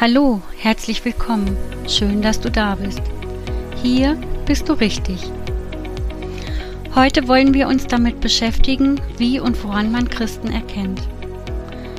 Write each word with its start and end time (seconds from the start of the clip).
Hallo, 0.00 0.40
herzlich 0.56 1.04
willkommen. 1.04 1.58
Schön, 1.86 2.22
dass 2.22 2.40
du 2.40 2.50
da 2.50 2.74
bist. 2.74 3.02
Hier 3.82 4.16
bist 4.46 4.66
du 4.66 4.72
richtig. 4.72 5.30
Heute 6.94 7.28
wollen 7.28 7.52
wir 7.52 7.68
uns 7.68 7.86
damit 7.86 8.18
beschäftigen, 8.22 8.98
wie 9.18 9.40
und 9.40 9.62
woran 9.62 9.92
man 9.92 10.08
Christen 10.08 10.50
erkennt. 10.50 11.02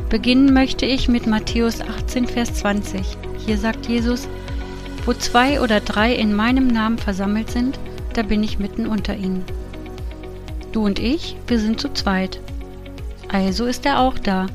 Beginnen 0.09 0.51
möchte 0.51 0.87
ich 0.87 1.09
mit 1.09 1.27
Matthäus 1.27 1.79
18, 1.79 2.25
Vers 2.25 2.55
20. 2.55 3.05
Hier 3.45 3.59
sagt 3.59 3.85
Jesus, 3.85 4.27
wo 5.05 5.13
zwei 5.13 5.61
oder 5.61 5.79
drei 5.79 6.15
in 6.15 6.33
meinem 6.33 6.65
Namen 6.65 6.97
versammelt 6.97 7.51
sind, 7.51 7.77
da 8.13 8.23
bin 8.23 8.41
ich 8.41 8.57
mitten 8.57 8.87
unter 8.87 9.15
ihnen. 9.15 9.45
Du 10.71 10.83
und 10.85 10.97
ich, 10.97 11.35
wir 11.45 11.59
sind 11.59 11.79
zu 11.79 11.93
zweit. 11.93 12.39
Also 13.31 13.67
ist 13.67 13.85
er 13.85 13.99
auch 13.99 14.17
da. 14.17 14.47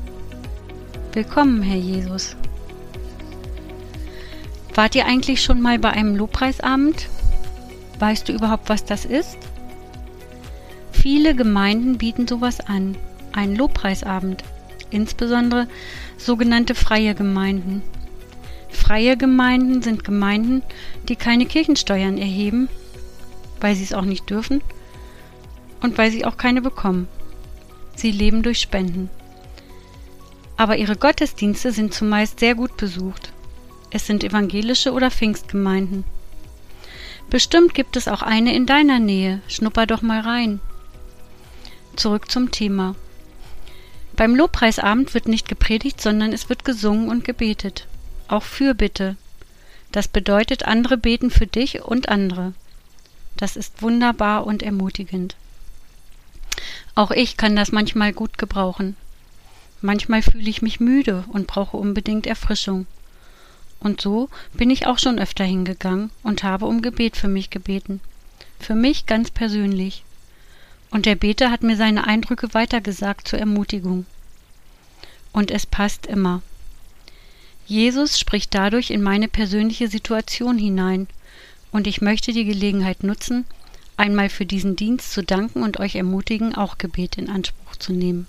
Willkommen, 1.13 1.61
Herr 1.61 1.77
Jesus. 1.77 2.35
Wart 4.77 4.93
ihr 4.93 5.07
eigentlich 5.07 5.41
schon 5.41 5.59
mal 5.59 5.79
bei 5.79 5.89
einem 5.89 6.15
Lobpreisabend? 6.15 7.09
Weißt 7.97 8.29
du 8.29 8.33
überhaupt, 8.33 8.69
was 8.69 8.85
das 8.85 9.05
ist? 9.05 9.35
Viele 10.91 11.33
Gemeinden 11.33 11.97
bieten 11.97 12.27
sowas 12.27 12.59
an, 12.59 12.95
einen 13.33 13.55
Lobpreisabend, 13.55 14.43
insbesondere 14.91 15.67
sogenannte 16.19 16.75
freie 16.75 17.15
Gemeinden. 17.15 17.81
Freie 18.69 19.17
Gemeinden 19.17 19.81
sind 19.81 20.03
Gemeinden, 20.03 20.61
die 21.09 21.15
keine 21.15 21.47
Kirchensteuern 21.47 22.19
erheben, 22.19 22.69
weil 23.59 23.75
sie 23.75 23.83
es 23.83 23.93
auch 23.93 24.05
nicht 24.05 24.29
dürfen 24.29 24.61
und 25.81 25.97
weil 25.97 26.11
sie 26.11 26.23
auch 26.23 26.37
keine 26.37 26.61
bekommen. 26.61 27.07
Sie 27.95 28.11
leben 28.11 28.43
durch 28.43 28.59
Spenden. 28.59 29.09
Aber 30.55 30.77
ihre 30.77 30.97
Gottesdienste 30.97 31.71
sind 31.71 31.95
zumeist 31.95 32.39
sehr 32.39 32.53
gut 32.53 32.77
besucht. 32.77 33.31
Es 33.89 34.05
sind 34.05 34.23
evangelische 34.23 34.91
oder 34.91 35.11
Pfingstgemeinden. 35.11 36.03
Bestimmt 37.29 37.73
gibt 37.73 37.97
es 37.97 38.07
auch 38.07 38.21
eine 38.21 38.55
in 38.55 38.65
deiner 38.65 38.99
Nähe. 38.99 39.41
Schnupper 39.47 39.85
doch 39.85 40.01
mal 40.01 40.21
rein. 40.21 40.59
Zurück 41.95 42.29
zum 42.31 42.51
Thema. 42.51 42.95
Beim 44.15 44.35
Lobpreisabend 44.35 45.13
wird 45.13 45.27
nicht 45.27 45.47
gepredigt, 45.47 46.01
sondern 46.01 46.33
es 46.33 46.49
wird 46.49 46.65
gesungen 46.65 47.09
und 47.09 47.23
gebetet. 47.23 47.87
Auch 48.27 48.43
Fürbitte. 48.43 49.15
Das 49.91 50.07
bedeutet, 50.07 50.65
andere 50.65 50.97
beten 50.97 51.31
für 51.31 51.47
dich 51.47 51.81
und 51.81 52.09
andere. 52.09 52.53
Das 53.37 53.55
ist 53.55 53.81
wunderbar 53.81 54.45
und 54.45 54.63
ermutigend. 54.63 55.35
Auch 56.95 57.11
ich 57.11 57.37
kann 57.37 57.55
das 57.55 57.71
manchmal 57.71 58.11
gut 58.11 58.37
gebrauchen. 58.37 58.95
Manchmal 59.81 60.23
fühle 60.23 60.49
ich 60.49 60.61
mich 60.61 60.79
müde 60.79 61.23
und 61.31 61.45
brauche 61.45 61.77
unbedingt 61.77 62.25
Erfrischung. 62.25 62.87
Und 63.79 64.01
so 64.01 64.29
bin 64.53 64.69
ich 64.69 64.87
auch 64.87 64.99
schon 64.99 65.19
öfter 65.19 65.43
hingegangen 65.43 66.11
und 66.23 66.43
habe 66.43 66.65
um 66.65 66.81
Gebet 66.81 67.15
für 67.15 67.27
mich 67.27 67.49
gebeten. 67.49 68.01
Für 68.59 68.75
mich 68.75 69.05
ganz 69.05 69.29
persönlich. 69.29 70.03
Und 70.89 71.05
der 71.05 71.15
Beter 71.15 71.51
hat 71.51 71.63
mir 71.63 71.77
seine 71.77 72.07
Eindrücke 72.07 72.53
weitergesagt 72.53 73.27
zur 73.27 73.39
Ermutigung. 73.39 74.05
Und 75.31 75.51
es 75.51 75.65
passt 75.65 76.07
immer. 76.07 76.41
Jesus 77.67 78.17
spricht 78.17 78.55
dadurch 78.55 78.89
in 78.89 79.01
meine 79.01 79.27
persönliche 79.27 79.89
Situation 79.89 80.57
hinein, 80.57 81.07
und 81.71 81.85
ich 81.85 82.01
möchte 82.01 82.31
die 82.31 82.45
Gelegenheit 82.45 83.03
nutzen, 83.03 83.45
einmal 83.97 84.29
für 84.29 84.45
diesen 84.45 84.77
Dienst 84.77 85.11
zu 85.11 85.21
danken 85.21 85.63
und 85.63 85.79
euch 85.79 85.95
ermutigen, 85.95 86.55
auch 86.55 86.77
Gebet 86.77 87.17
in 87.17 87.29
Anspruch 87.29 87.75
zu 87.75 87.91
nehmen. 87.91 88.27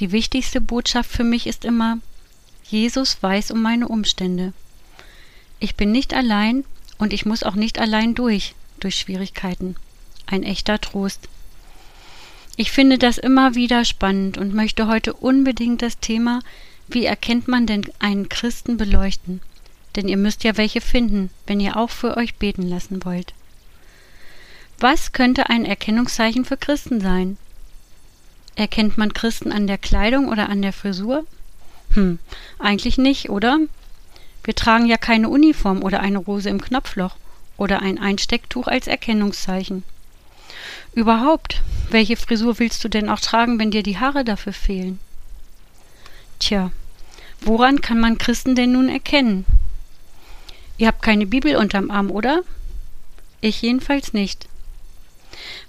Die 0.00 0.10
wichtigste 0.10 0.60
Botschaft 0.60 1.10
für 1.10 1.22
mich 1.22 1.46
ist 1.46 1.64
immer, 1.64 1.98
Jesus 2.72 3.22
weiß 3.22 3.50
um 3.50 3.60
meine 3.60 3.86
Umstände. 3.86 4.54
Ich 5.60 5.74
bin 5.74 5.92
nicht 5.92 6.14
allein 6.14 6.64
und 6.96 7.12
ich 7.12 7.26
muss 7.26 7.42
auch 7.42 7.54
nicht 7.54 7.78
allein 7.78 8.14
durch, 8.14 8.54
durch 8.80 8.94
Schwierigkeiten. 8.94 9.76
Ein 10.24 10.42
echter 10.42 10.80
Trost. 10.80 11.28
Ich 12.56 12.72
finde 12.72 12.96
das 12.96 13.18
immer 13.18 13.54
wieder 13.54 13.84
spannend 13.84 14.38
und 14.38 14.54
möchte 14.54 14.86
heute 14.86 15.12
unbedingt 15.12 15.82
das 15.82 15.98
Thema, 15.98 16.40
wie 16.88 17.04
erkennt 17.04 17.46
man 17.46 17.66
denn 17.66 17.84
einen 17.98 18.30
Christen 18.30 18.78
beleuchten? 18.78 19.42
Denn 19.94 20.08
ihr 20.08 20.16
müsst 20.16 20.42
ja 20.42 20.56
welche 20.56 20.80
finden, 20.80 21.28
wenn 21.46 21.60
ihr 21.60 21.76
auch 21.76 21.90
für 21.90 22.16
euch 22.16 22.36
beten 22.36 22.62
lassen 22.62 23.04
wollt. 23.04 23.34
Was 24.78 25.12
könnte 25.12 25.50
ein 25.50 25.66
Erkennungszeichen 25.66 26.46
für 26.46 26.56
Christen 26.56 27.02
sein? 27.02 27.36
Erkennt 28.56 28.96
man 28.96 29.12
Christen 29.12 29.52
an 29.52 29.66
der 29.66 29.76
Kleidung 29.76 30.28
oder 30.28 30.48
an 30.48 30.62
der 30.62 30.72
Frisur? 30.72 31.26
Hm, 31.94 32.18
eigentlich 32.58 32.98
nicht, 32.98 33.30
oder? 33.30 33.58
Wir 34.44 34.54
tragen 34.54 34.86
ja 34.86 34.96
keine 34.96 35.28
Uniform 35.28 35.82
oder 35.82 36.00
eine 36.00 36.18
Rose 36.18 36.48
im 36.48 36.60
Knopfloch 36.60 37.16
oder 37.56 37.82
ein 37.82 37.98
Einstecktuch 37.98 38.66
als 38.66 38.86
Erkennungszeichen. 38.86 39.84
Überhaupt, 40.94 41.62
welche 41.90 42.16
Frisur 42.16 42.58
willst 42.58 42.82
du 42.84 42.88
denn 42.88 43.08
auch 43.08 43.20
tragen, 43.20 43.58
wenn 43.58 43.70
dir 43.70 43.82
die 43.82 43.98
Haare 43.98 44.24
dafür 44.24 44.52
fehlen? 44.52 44.98
Tja, 46.38 46.72
woran 47.40 47.80
kann 47.80 48.00
man 48.00 48.18
Christen 48.18 48.54
denn 48.54 48.72
nun 48.72 48.88
erkennen? 48.88 49.44
Ihr 50.78 50.88
habt 50.88 51.02
keine 51.02 51.26
Bibel 51.26 51.56
unterm 51.56 51.90
Arm, 51.90 52.10
oder? 52.10 52.42
Ich 53.40 53.62
jedenfalls 53.62 54.12
nicht. 54.12 54.48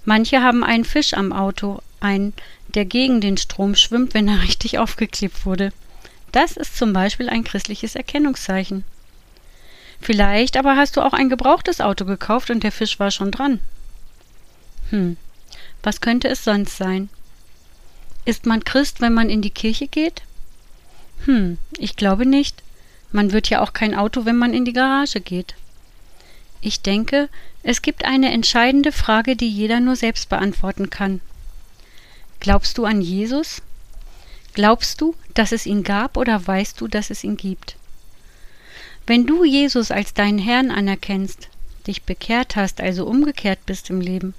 Manche 0.04 0.42
haben 0.42 0.64
einen 0.64 0.84
Fisch 0.84 1.14
am 1.14 1.32
Auto, 1.32 1.80
einen, 2.00 2.32
der 2.68 2.84
gegen 2.84 3.20
den 3.20 3.36
Strom 3.36 3.74
schwimmt, 3.76 4.14
wenn 4.14 4.28
er 4.28 4.42
richtig 4.48 4.78
aufgeklebt 4.78 5.46
wurde. 5.46 5.72
Das 6.34 6.56
ist 6.56 6.76
zum 6.76 6.92
Beispiel 6.92 7.28
ein 7.28 7.44
christliches 7.44 7.94
Erkennungszeichen. 7.94 8.82
Vielleicht 10.00 10.56
aber 10.56 10.76
hast 10.76 10.96
du 10.96 11.00
auch 11.00 11.12
ein 11.12 11.28
gebrauchtes 11.28 11.80
Auto 11.80 12.04
gekauft 12.04 12.50
und 12.50 12.64
der 12.64 12.72
Fisch 12.72 12.98
war 12.98 13.12
schon 13.12 13.30
dran. 13.30 13.60
Hm, 14.90 15.16
was 15.84 16.00
könnte 16.00 16.26
es 16.26 16.42
sonst 16.42 16.76
sein? 16.76 17.08
Ist 18.24 18.46
man 18.46 18.64
Christ, 18.64 19.00
wenn 19.00 19.14
man 19.14 19.30
in 19.30 19.42
die 19.42 19.50
Kirche 19.50 19.86
geht? 19.86 20.22
Hm, 21.24 21.58
ich 21.78 21.94
glaube 21.94 22.26
nicht. 22.26 22.64
Man 23.12 23.30
wird 23.30 23.48
ja 23.48 23.62
auch 23.62 23.72
kein 23.72 23.94
Auto, 23.94 24.24
wenn 24.24 24.36
man 24.36 24.54
in 24.54 24.64
die 24.64 24.72
Garage 24.72 25.20
geht. 25.20 25.54
Ich 26.60 26.80
denke, 26.80 27.28
es 27.62 27.80
gibt 27.80 28.04
eine 28.04 28.32
entscheidende 28.32 28.90
Frage, 28.90 29.36
die 29.36 29.48
jeder 29.48 29.78
nur 29.78 29.94
selbst 29.94 30.30
beantworten 30.30 30.90
kann. 30.90 31.20
Glaubst 32.40 32.76
du 32.76 32.86
an 32.86 33.00
Jesus? 33.00 33.62
Glaubst 34.54 35.00
du, 35.00 35.16
dass 35.34 35.50
es 35.50 35.66
ihn 35.66 35.82
gab 35.82 36.16
oder 36.16 36.46
weißt 36.46 36.80
du, 36.80 36.86
dass 36.86 37.10
es 37.10 37.24
ihn 37.24 37.36
gibt? 37.36 37.76
Wenn 39.06 39.26
du 39.26 39.44
Jesus 39.44 39.90
als 39.90 40.14
deinen 40.14 40.38
Herrn 40.38 40.70
anerkennst, 40.70 41.48
dich 41.86 42.04
bekehrt 42.04 42.56
hast, 42.56 42.80
also 42.80 43.04
umgekehrt 43.04 43.58
bist 43.66 43.90
im 43.90 44.00
Leben, 44.00 44.32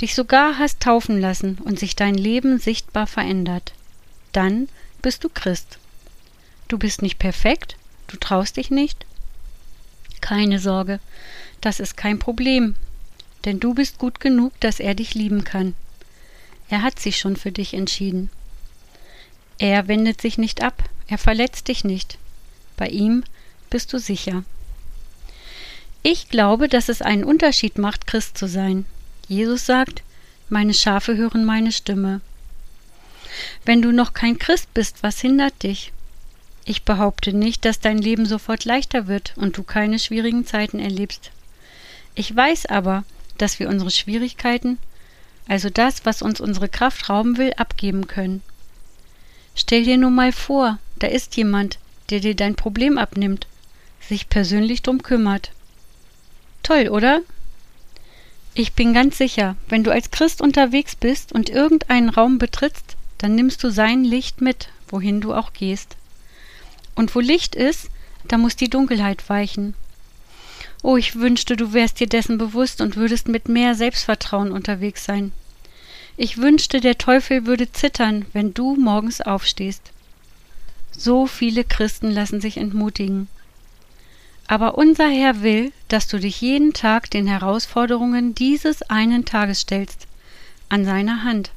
dich 0.00 0.14
sogar 0.14 0.58
hast 0.58 0.80
taufen 0.80 1.20
lassen 1.20 1.58
und 1.62 1.78
sich 1.78 1.94
dein 1.94 2.14
Leben 2.14 2.58
sichtbar 2.58 3.06
verändert, 3.06 3.72
dann 4.32 4.68
bist 5.02 5.22
du 5.22 5.28
Christ. 5.28 5.78
Du 6.68 6.78
bist 6.78 7.02
nicht 7.02 7.18
perfekt, 7.18 7.76
du 8.08 8.16
traust 8.16 8.56
dich 8.56 8.70
nicht? 8.70 9.04
Keine 10.20 10.58
Sorge, 10.58 10.98
das 11.60 11.78
ist 11.78 11.96
kein 11.96 12.18
Problem, 12.18 12.74
denn 13.44 13.60
du 13.60 13.74
bist 13.74 13.98
gut 13.98 14.18
genug, 14.18 14.58
dass 14.60 14.80
er 14.80 14.94
dich 14.94 15.14
lieben 15.14 15.44
kann. 15.44 15.74
Er 16.68 16.82
hat 16.82 16.98
sich 16.98 17.18
schon 17.18 17.36
für 17.36 17.52
dich 17.52 17.74
entschieden. 17.74 18.30
Er 19.58 19.88
wendet 19.88 20.20
sich 20.20 20.38
nicht 20.38 20.62
ab, 20.62 20.82
er 21.08 21.18
verletzt 21.18 21.68
dich 21.68 21.84
nicht. 21.84 22.18
Bei 22.76 22.88
ihm 22.88 23.24
bist 23.70 23.92
du 23.92 23.98
sicher. 23.98 24.44
Ich 26.02 26.28
glaube, 26.28 26.68
dass 26.68 26.88
es 26.88 27.02
einen 27.02 27.24
Unterschied 27.24 27.78
macht, 27.78 28.06
Christ 28.06 28.38
zu 28.38 28.46
sein. 28.46 28.84
Jesus 29.28 29.66
sagt, 29.66 30.02
meine 30.48 30.74
Schafe 30.74 31.16
hören 31.16 31.44
meine 31.44 31.72
Stimme. 31.72 32.20
Wenn 33.64 33.82
du 33.82 33.92
noch 33.92 34.12
kein 34.12 34.38
Christ 34.38 34.72
bist, 34.72 35.02
was 35.02 35.20
hindert 35.20 35.62
dich? 35.62 35.92
Ich 36.64 36.84
behaupte 36.84 37.32
nicht, 37.32 37.64
dass 37.64 37.80
dein 37.80 37.98
Leben 37.98 38.26
sofort 38.26 38.64
leichter 38.64 39.06
wird 39.06 39.32
und 39.36 39.56
du 39.56 39.62
keine 39.62 39.98
schwierigen 39.98 40.46
Zeiten 40.46 40.78
erlebst. 40.78 41.30
Ich 42.14 42.34
weiß 42.34 42.66
aber, 42.66 43.04
dass 43.38 43.58
wir 43.58 43.68
unsere 43.68 43.90
Schwierigkeiten, 43.90 44.78
also 45.48 45.70
das, 45.70 46.04
was 46.04 46.22
uns 46.22 46.40
unsere 46.40 46.68
Kraft 46.68 47.08
rauben 47.08 47.36
will, 47.36 47.52
abgeben 47.56 48.06
können. 48.06 48.42
Stell 49.56 49.84
dir 49.84 49.96
nur 49.96 50.10
mal 50.10 50.32
vor, 50.32 50.78
da 50.98 51.06
ist 51.06 51.36
jemand, 51.36 51.78
der 52.10 52.20
dir 52.20 52.36
dein 52.36 52.54
Problem 52.54 52.98
abnimmt, 52.98 53.46
sich 54.06 54.28
persönlich 54.28 54.82
drum 54.82 55.02
kümmert. 55.02 55.50
Toll, 56.62 56.88
oder? 56.88 57.22
Ich 58.54 58.74
bin 58.74 58.94
ganz 58.94 59.18
sicher, 59.18 59.56
wenn 59.68 59.82
du 59.82 59.90
als 59.90 60.10
Christ 60.10 60.40
unterwegs 60.40 60.94
bist 60.94 61.32
und 61.32 61.48
irgendeinen 61.48 62.10
Raum 62.10 62.38
betrittst, 62.38 62.96
dann 63.18 63.34
nimmst 63.34 63.64
du 63.64 63.70
sein 63.70 64.04
Licht 64.04 64.40
mit, 64.40 64.68
wohin 64.88 65.20
du 65.20 65.34
auch 65.34 65.52
gehst. 65.52 65.96
Und 66.94 67.14
wo 67.14 67.20
Licht 67.20 67.54
ist, 67.54 67.90
da 68.28 68.38
muss 68.38 68.56
die 68.56 68.70
Dunkelheit 68.70 69.28
weichen. 69.28 69.74
Oh, 70.82 70.96
ich 70.96 71.16
wünschte, 71.16 71.56
du 71.56 71.72
wärst 71.72 71.98
dir 72.00 72.06
dessen 72.06 72.38
bewusst 72.38 72.80
und 72.80 72.96
würdest 72.96 73.28
mit 73.28 73.48
mehr 73.48 73.74
Selbstvertrauen 73.74 74.52
unterwegs 74.52 75.04
sein. 75.04 75.32
Ich 76.16 76.38
wünschte, 76.38 76.80
der 76.80 76.96
Teufel 76.96 77.46
würde 77.46 77.70
zittern, 77.70 78.24
wenn 78.32 78.54
du 78.54 78.74
morgens 78.76 79.20
aufstehst. 79.20 79.92
So 80.96 81.26
viele 81.26 81.62
Christen 81.62 82.10
lassen 82.10 82.40
sich 82.40 82.56
entmutigen. 82.56 83.28
Aber 84.46 84.78
unser 84.78 85.08
Herr 85.08 85.42
will, 85.42 85.72
dass 85.88 86.08
du 86.08 86.18
dich 86.18 86.40
jeden 86.40 86.72
Tag 86.72 87.10
den 87.10 87.26
Herausforderungen 87.26 88.34
dieses 88.34 88.82
einen 88.82 89.24
Tages 89.24 89.60
stellst, 89.60 90.06
an 90.68 90.84
seiner 90.84 91.24
Hand. 91.24 91.50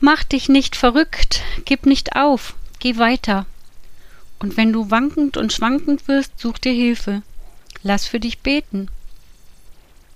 Mach 0.00 0.22
dich 0.22 0.48
nicht 0.48 0.76
verrückt, 0.76 1.42
gib 1.64 1.86
nicht 1.86 2.14
auf, 2.14 2.54
geh 2.78 2.98
weiter. 2.98 3.46
Und 4.38 4.56
wenn 4.56 4.72
du 4.72 4.90
wankend 4.90 5.36
und 5.36 5.52
schwankend 5.52 6.06
wirst, 6.08 6.38
such 6.38 6.58
dir 6.58 6.72
Hilfe. 6.72 7.22
Lass 7.82 8.06
für 8.06 8.20
dich 8.20 8.40
beten. 8.40 8.88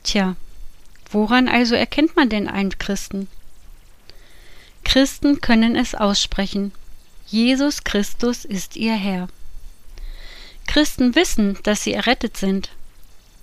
Tja, 0.04 0.36
woran 1.12 1.49
also 1.49 1.75
erkennt 1.75 2.17
man 2.17 2.29
denn 2.29 2.49
einen 2.49 2.79
Christen? 2.79 3.29
Christen 4.85 5.41
können 5.41 5.76
es 5.76 5.94
aussprechen. 5.94 6.73
Jesus 7.26 7.85
Christus 7.85 8.44
ist 8.44 8.76
ihr 8.76 8.94
Herr. 8.94 9.29
Christen 10.67 11.14
wissen, 11.14 11.59
dass 11.62 11.82
sie 11.82 11.93
errettet 11.93 12.37
sind. 12.37 12.70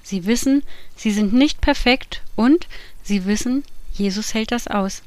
Sie 0.04 0.25
wissen, 0.25 0.63
sie 0.95 1.12
sind 1.12 1.33
nicht 1.33 1.62
perfekt 1.62 2.21
und 2.36 2.68
sie 3.04 3.25
wissen, 3.25 3.63
Jesus 3.94 4.33
hält 4.33 4.51
das 4.51 4.68
aus. 4.68 5.01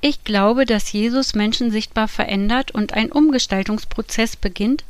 Ich 0.00 0.24
glaube, 0.24 0.64
dass 0.64 0.92
Jesus 0.92 1.34
Menschen 1.34 1.70
sichtbar 1.70 2.08
verändert 2.08 2.70
und 2.70 2.94
ein 2.94 3.12
Umgestaltungsprozess 3.12 4.36
beginnt, 4.36 4.84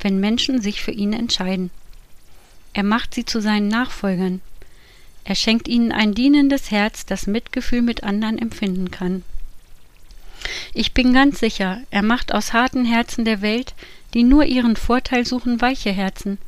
wenn 0.00 0.20
Menschen 0.20 0.62
sich 0.62 0.82
für 0.82 0.92
ihn 0.92 1.12
entscheiden. 1.12 1.70
Er 2.72 2.82
macht 2.82 3.14
sie 3.14 3.24
zu 3.24 3.40
seinen 3.40 3.68
Nachfolgern. 3.68 4.40
Er 5.28 5.34
schenkt 5.34 5.66
ihnen 5.66 5.90
ein 5.90 6.14
dienendes 6.14 6.70
Herz, 6.70 7.04
das 7.04 7.26
Mitgefühl 7.26 7.82
mit 7.82 8.04
anderen 8.04 8.38
empfinden 8.38 8.92
kann. 8.92 9.24
Ich 10.72 10.94
bin 10.94 11.12
ganz 11.12 11.40
sicher, 11.40 11.80
er 11.90 12.02
macht 12.02 12.32
aus 12.32 12.52
harten 12.52 12.84
Herzen 12.84 13.24
der 13.24 13.42
Welt, 13.42 13.74
die 14.14 14.22
nur 14.22 14.44
ihren 14.44 14.76
Vorteil 14.76 15.26
suchen, 15.26 15.60
weiche 15.60 15.90
Herzen, 15.90 16.38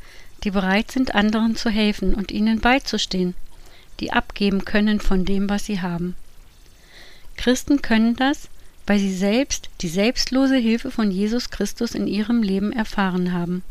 die 0.44 0.52
bereit 0.52 0.92
sind, 0.92 1.16
anderen 1.16 1.56
zu 1.56 1.70
helfen 1.70 2.14
und 2.14 2.30
ihnen 2.30 2.60
beizustehen, 2.60 3.34
die 3.98 4.12
abgeben 4.12 4.64
können 4.64 5.00
von 5.00 5.24
dem, 5.24 5.50
was 5.50 5.64
sie 5.66 5.80
haben. 5.80 6.14
Christen 7.36 7.82
können 7.82 8.14
das, 8.14 8.48
weil 8.86 9.00
sie 9.00 9.14
selbst 9.14 9.70
die 9.80 9.88
selbstlose 9.88 10.56
Hilfe 10.56 10.92
von 10.92 11.10
Jesus 11.10 11.50
Christus 11.50 11.96
in 11.96 12.06
ihrem 12.06 12.44
Leben 12.44 12.72
erfahren 12.72 13.32
haben. 13.32 13.64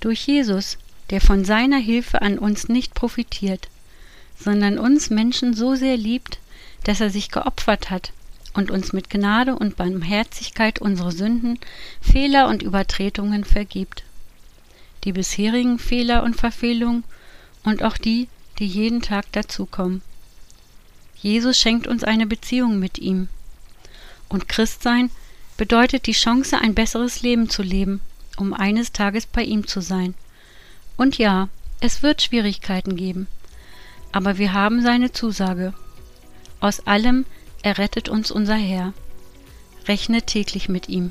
Durch 0.00 0.26
Jesus, 0.26 0.78
der 1.10 1.20
von 1.20 1.44
seiner 1.44 1.78
Hilfe 1.78 2.22
an 2.22 2.38
uns 2.38 2.70
nicht 2.70 2.94
profitiert, 2.94 3.68
sondern 4.42 4.78
uns 4.78 5.10
Menschen 5.10 5.54
so 5.54 5.74
sehr 5.74 5.96
liebt, 5.96 6.38
dass 6.84 7.00
er 7.00 7.10
sich 7.10 7.30
geopfert 7.30 7.90
hat 7.90 8.12
und 8.54 8.70
uns 8.70 8.92
mit 8.92 9.10
Gnade 9.10 9.54
und 9.54 9.76
Barmherzigkeit 9.76 10.80
unsere 10.80 11.12
Sünden, 11.12 11.58
Fehler 12.00 12.48
und 12.48 12.62
Übertretungen 12.62 13.44
vergibt. 13.44 14.02
Die 15.04 15.12
bisherigen 15.12 15.78
Fehler 15.78 16.22
und 16.22 16.36
Verfehlungen 16.36 17.04
und 17.64 17.82
auch 17.82 17.96
die, 17.96 18.28
die 18.58 18.66
jeden 18.66 19.02
Tag 19.02 19.30
dazukommen. 19.32 20.02
Jesus 21.16 21.58
schenkt 21.58 21.86
uns 21.86 22.02
eine 22.02 22.26
Beziehung 22.26 22.78
mit 22.78 22.98
ihm. 22.98 23.28
Und 24.28 24.48
Christsein 24.48 25.10
bedeutet 25.56 26.06
die 26.06 26.12
Chance, 26.12 26.58
ein 26.58 26.74
besseres 26.74 27.20
Leben 27.20 27.50
zu 27.50 27.62
leben, 27.62 28.00
um 28.36 28.54
eines 28.54 28.92
Tages 28.92 29.26
bei 29.26 29.42
ihm 29.42 29.66
zu 29.66 29.80
sein. 29.80 30.14
Und 30.96 31.18
ja, 31.18 31.48
es 31.80 32.02
wird 32.02 32.22
Schwierigkeiten 32.22 32.96
geben, 32.96 33.26
aber 34.12 34.38
wir 34.38 34.52
haben 34.52 34.82
seine 34.82 35.12
Zusage. 35.12 35.72
Aus 36.60 36.86
allem 36.86 37.24
errettet 37.62 38.08
uns 38.08 38.30
unser 38.30 38.56
Herr. 38.56 38.92
Rechne 39.86 40.22
täglich 40.22 40.68
mit 40.68 40.88
ihm. 40.88 41.10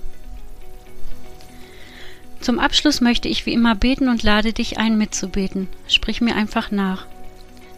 Zum 2.40 2.60
Abschluss 2.60 3.01
möchte 3.01 3.28
ich 3.28 3.46
wie 3.46 3.54
immer 3.54 3.75
beten 3.75 4.07
und 4.07 4.24
lade 4.24 4.54
dich 4.54 4.78
ein, 4.78 4.98
mitzubeten. 4.98 5.68
Sprich 5.88 6.22
mir 6.22 6.36
einfach 6.36 6.72
nach. 6.72 7.06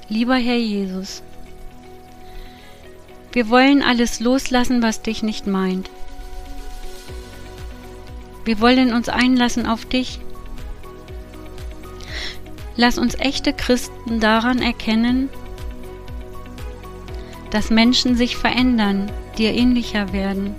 Lieber 0.07 0.35
Herr 0.35 0.57
Jesus, 0.57 1.23
wir 3.31 3.49
wollen 3.49 3.81
alles 3.81 4.19
loslassen, 4.19 4.83
was 4.83 5.01
dich 5.01 5.23
nicht 5.23 5.47
meint. 5.47 5.89
Wir 8.43 8.59
wollen 8.59 8.93
uns 8.93 9.07
einlassen 9.07 9.65
auf 9.65 9.85
dich. 9.85 10.19
Lass 12.77 12.97
uns 12.97 13.15
echte 13.19 13.53
Christen 13.53 14.19
daran 14.19 14.61
erkennen, 14.61 15.29
dass 17.51 17.69
Menschen 17.69 18.15
sich 18.15 18.37
verändern, 18.37 19.11
dir 19.37 19.53
ähnlicher 19.53 20.13
werden. 20.13 20.55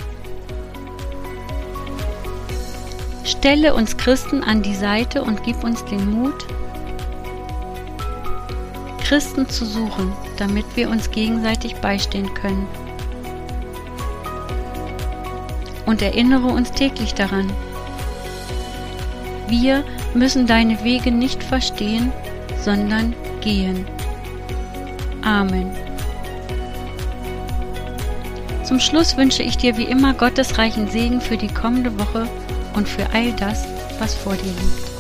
Stelle 3.25 3.75
uns 3.75 3.97
Christen 3.97 4.45
an 4.45 4.63
die 4.63 4.75
Seite 4.75 5.23
und 5.23 5.43
gib 5.43 5.65
uns 5.65 5.85
den 5.87 6.11
Mut, 6.11 6.47
Christen 9.03 9.49
zu 9.49 9.65
suchen, 9.65 10.13
damit 10.37 10.65
wir 10.75 10.91
uns 10.91 11.11
gegenseitig 11.11 11.77
beistehen 11.77 12.33
können. 12.35 12.67
Und 15.87 16.03
erinnere 16.03 16.47
uns 16.47 16.71
täglich 16.73 17.15
daran. 17.15 17.51
Wir 19.49 19.85
müssen 20.15 20.47
deine 20.47 20.83
Wege 20.85 21.11
nicht 21.11 21.43
verstehen, 21.43 22.13
sondern 22.63 23.15
gehen. 23.41 23.87
Amen. 25.23 25.71
Zum 28.65 28.81
Schluss 28.81 29.17
wünsche 29.17 29.43
ich 29.43 29.57
dir 29.57 29.77
wie 29.77 29.85
immer 29.85 30.15
Gottes 30.15 30.59
reichen 30.59 30.89
Segen 30.89 31.21
für 31.21 31.37
die 31.37 31.53
kommende 31.53 31.99
Woche 31.99 32.27
und 32.75 32.89
für 32.89 33.07
all 33.13 33.33
das, 33.33 33.67
was 33.99 34.15
vor 34.15 34.35
dir 34.35 34.45
liegt. 34.45 34.92